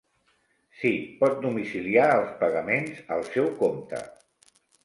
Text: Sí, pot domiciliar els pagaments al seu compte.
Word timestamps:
Sí, 0.77 0.93
pot 1.19 1.35
domiciliar 1.43 2.07
els 2.15 2.33
pagaments 2.41 3.07
al 3.17 3.25
seu 3.31 3.55
compte. 3.63 4.01